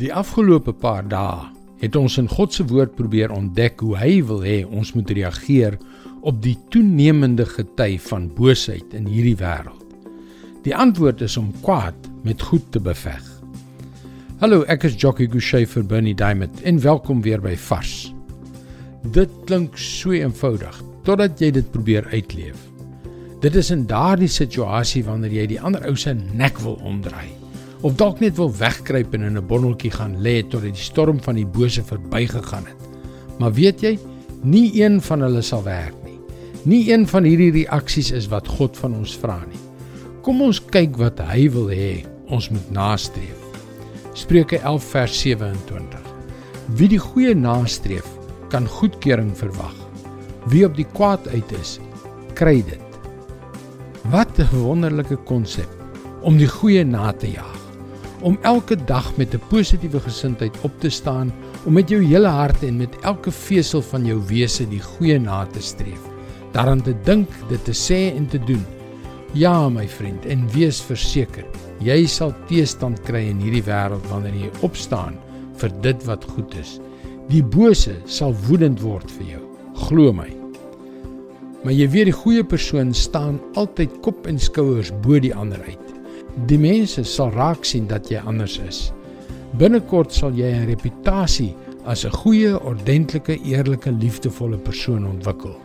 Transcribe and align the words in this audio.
Die 0.00 0.08
afgelope 0.08 0.72
paar 0.72 1.04
dae 1.04 1.50
het 1.82 1.96
ons 1.98 2.14
in 2.16 2.28
God 2.30 2.54
se 2.54 2.64
woord 2.64 2.94
probeer 2.96 3.32
ontdek 3.34 3.82
hoe 3.84 3.96
hy 4.00 4.12
wil 4.24 4.40
hê 4.46 4.62
ons 4.64 4.94
moet 4.96 5.10
reageer 5.12 5.76
op 6.24 6.38
die 6.40 6.54
toenemende 6.72 7.44
gety 7.50 7.98
van 8.06 8.30
boosheid 8.32 8.94
in 8.96 9.10
hierdie 9.10 9.36
wêreld. 9.36 9.82
Die 10.64 10.72
antwoord 10.72 11.20
is 11.26 11.36
om 11.36 11.50
kwaad 11.66 12.08
met 12.24 12.40
goed 12.40 12.64
te 12.72 12.80
beveg. 12.80 13.20
Hallo, 14.40 14.62
ek 14.64 14.88
is 14.88 14.96
Jockey 14.96 15.28
Gouchee 15.28 15.68
vir 15.68 15.84
Bernie 15.84 16.16
Diamond 16.16 16.64
en 16.64 16.80
welkom 16.80 17.20
weer 17.26 17.42
by 17.44 17.52
Vars. 17.66 18.14
Dit 19.12 19.34
klink 19.44 19.76
so 19.76 20.16
eenvoudig 20.16 20.80
totdat 21.04 21.36
jy 21.42 21.52
dit 21.58 21.70
probeer 21.74 22.08
uitleef. 22.14 22.56
Dit 23.44 23.60
is 23.60 23.74
in 23.74 23.84
daardie 23.90 24.30
situasie 24.30 25.04
wanneer 25.04 25.42
jy 25.42 25.48
die 25.52 25.60
ander 25.60 25.84
ou 25.90 25.98
se 25.98 26.16
nek 26.16 26.62
wil 26.64 26.80
omdraai 26.80 27.41
of 27.82 27.96
dalk 27.98 28.20
net 28.22 28.36
wil 28.38 28.52
wegkruip 28.54 29.14
en 29.14 29.24
in 29.26 29.38
'n 29.38 29.46
bonneltjie 29.46 29.90
gaan 29.90 30.14
lê 30.22 30.42
tot 30.48 30.62
die 30.62 30.74
storm 30.74 31.18
van 31.22 31.34
die 31.34 31.46
bose 31.46 31.82
verbygegaan 31.82 32.66
het. 32.66 32.80
Maar 33.38 33.52
weet 33.52 33.80
jy, 33.80 33.98
nie 34.42 34.82
een 34.82 35.00
van 35.00 35.20
hulle 35.20 35.42
sal 35.42 35.62
werk 35.62 35.94
nie. 36.04 36.18
Nie 36.64 36.92
een 36.92 37.06
van 37.06 37.24
hierdie 37.24 37.50
reaksies 37.50 38.10
is 38.10 38.28
wat 38.28 38.48
God 38.48 38.76
van 38.76 38.94
ons 38.94 39.16
vra 39.16 39.40
nie. 39.48 39.58
Kom 40.22 40.42
ons 40.42 40.60
kyk 40.60 40.96
wat 40.96 41.18
hy 41.18 41.48
wil 41.50 41.68
hê 41.70 42.06
ons 42.28 42.50
moet 42.50 42.70
nastreef. 42.70 43.40
Spreuke 44.14 44.58
11 44.58 44.84
vers 44.84 45.20
27. 45.20 46.00
Wie 46.76 46.88
die 46.88 46.98
goeie 46.98 47.34
nastreef, 47.34 48.06
kan 48.48 48.68
goedkeuring 48.68 49.36
verwag. 49.36 49.74
Wie 50.46 50.64
op 50.64 50.76
die 50.76 50.86
kwaad 50.92 51.28
uit 51.28 51.52
is, 51.60 51.80
kry 52.34 52.62
dit. 52.62 52.80
Wat 54.10 54.38
'n 54.38 54.48
wonderlike 54.52 55.16
konsep 55.16 55.68
om 56.22 56.36
die 56.36 56.48
goeie 56.48 56.84
na 56.84 57.12
te 57.12 57.26
jaag 57.26 57.61
om 58.22 58.38
elke 58.42 58.76
dag 58.86 59.10
met 59.16 59.34
'n 59.34 59.42
positiewe 59.48 60.00
gesindheid 60.00 60.56
op 60.62 60.80
te 60.80 60.90
staan, 60.90 61.32
om 61.64 61.72
met 61.72 61.88
jou 61.88 62.02
hele 62.02 62.28
hart 62.28 62.62
en 62.62 62.76
met 62.76 62.96
elke 63.02 63.30
vesel 63.30 63.82
van 63.82 64.04
jou 64.06 64.20
wese 64.26 64.68
die 64.68 64.80
goeie 64.80 65.18
na 65.18 65.46
te 65.46 65.60
streef, 65.60 66.00
daaraan 66.52 66.82
te 66.82 66.94
dink, 67.04 67.28
dit 67.48 67.64
te 67.64 67.72
sê 67.72 68.16
en 68.16 68.26
te 68.26 68.38
doen. 68.38 68.64
Ja, 69.32 69.68
my 69.68 69.88
vriend, 69.88 70.26
en 70.26 70.48
wees 70.52 70.80
verseker, 70.80 71.44
jy 71.80 72.06
sal 72.06 72.34
teestand 72.46 73.00
kry 73.02 73.28
in 73.28 73.40
hierdie 73.40 73.64
wêreld 73.64 74.08
wanneer 74.08 74.34
jy 74.34 74.50
opstaan 74.60 75.16
vir 75.56 75.70
dit 75.80 76.04
wat 76.04 76.24
goed 76.24 76.54
is. 76.60 76.80
Die 77.28 77.42
bose 77.42 77.94
sal 78.04 78.34
woedend 78.48 78.80
word 78.80 79.10
vir 79.10 79.26
jou, 79.26 79.42
glo 79.86 80.12
my. 80.12 80.28
Maar 81.64 81.72
jy 81.72 81.88
weet 81.88 82.10
die 82.10 82.18
goeie 82.18 82.44
persoon 82.44 82.94
staan 82.94 83.40
altyd 83.54 84.00
kop 84.02 84.26
en 84.26 84.38
skouers 84.38 84.92
bo 85.02 85.18
die 85.22 85.34
ander 85.34 85.62
uit. 85.68 85.91
Die 86.32 86.56
mense 86.56 87.04
sal 87.04 87.30
raak 87.34 87.66
sien 87.68 87.84
dat 87.90 88.08
jy 88.08 88.20
anders 88.24 88.56
is. 88.64 88.86
Binnekort 89.60 90.14
sal 90.16 90.32
jy 90.32 90.48
'n 90.48 90.66
reputasie 90.66 91.54
as 91.84 92.04
'n 92.04 92.10
goeie, 92.10 92.56
ordentlike, 92.56 93.36
eerlike, 93.44 93.90
liefdevolle 93.90 94.56
persoon 94.56 95.06
ontwikkel. 95.06 95.56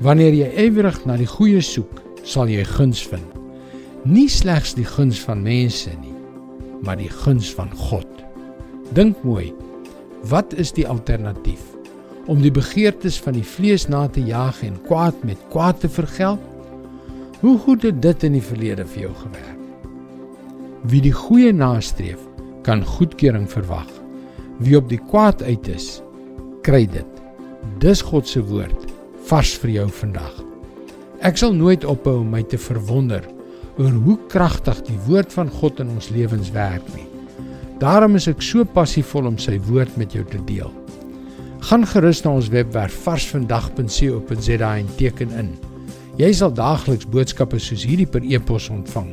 Wanneer 0.00 0.34
jy 0.34 0.48
ywerig 0.66 1.04
na 1.06 1.16
die 1.16 1.26
goeie 1.26 1.60
soek, 1.60 2.02
sal 2.24 2.48
jy 2.48 2.64
guns 2.64 3.02
vind. 3.02 3.30
Nie 4.04 4.28
slegs 4.28 4.74
die 4.74 4.84
guns 4.84 5.20
van 5.20 5.42
mense 5.42 5.90
nie, 6.00 6.14
maar 6.82 6.96
die 6.96 7.10
guns 7.10 7.54
van 7.54 7.70
God. 7.70 8.08
Dink 8.92 9.22
mooi. 9.22 9.52
Wat 10.24 10.52
is 10.52 10.72
die 10.72 10.88
alternatief? 10.88 11.62
Om 12.26 12.42
die 12.42 12.50
begeertes 12.50 13.20
van 13.20 13.32
die 13.32 13.46
vlees 13.46 13.88
na 13.88 14.08
te 14.08 14.20
jaag 14.20 14.62
en 14.62 14.82
kwaad 14.82 15.24
met 15.24 15.38
kwaad 15.50 15.80
te 15.80 15.88
vergeld? 15.88 16.40
Hoe 17.40 17.58
goed 17.58 17.82
het 17.82 18.02
dit 18.02 18.22
in 18.22 18.32
die 18.32 18.44
verlede 18.44 18.84
vir 18.84 19.02
jou 19.02 19.14
gewerk? 19.14 19.59
Wie 20.88 21.02
die 21.04 21.12
goeie 21.12 21.52
nastreef, 21.52 22.20
kan 22.64 22.80
goedkeuring 22.80 23.44
verwag. 23.52 23.88
Wie 24.64 24.78
op 24.78 24.86
die 24.88 25.00
kwaad 25.10 25.42
uit 25.44 25.66
is, 25.68 25.98
kry 26.64 26.86
dit. 26.88 27.18
Dis 27.84 28.00
God 28.00 28.28
se 28.28 28.40
woord 28.40 28.86
vars 29.28 29.52
vir 29.60 29.74
jou 29.74 29.84
vandag. 29.92 30.38
Ek 31.20 31.36
sal 31.36 31.52
nooit 31.52 31.84
ophou 31.84 32.22
om 32.22 32.30
my 32.32 32.40
te 32.48 32.56
verwonder 32.56 33.26
oor 33.76 33.92
hoe 34.06 34.16
kragtig 34.32 34.80
die 34.88 34.96
woord 35.04 35.36
van 35.36 35.52
God 35.60 35.82
in 35.84 35.92
ons 35.92 36.08
lewens 36.16 36.48
werk 36.56 36.86
nie. 36.96 37.04
Daarom 37.80 38.16
is 38.16 38.30
ek 38.32 38.40
so 38.44 38.64
passievol 38.64 39.28
om 39.28 39.36
sy 39.40 39.58
woord 39.68 40.00
met 40.00 40.16
jou 40.16 40.24
te 40.32 40.40
deel. 40.48 40.72
Gaan 41.68 41.84
gerus 41.92 42.24
na 42.24 42.38
ons 42.40 42.48
webwerf 42.52 42.96
varsvandag.co.za 43.04 44.72
en 44.80 44.90
teken 44.96 45.36
in. 45.44 45.52
Jy 46.16 46.32
sal 46.40 46.56
daagliks 46.56 47.08
boodskappe 47.12 47.60
soos 47.60 47.84
hierdie 47.84 48.08
per 48.08 48.24
e-pos 48.24 48.72
ontvang. 48.72 49.12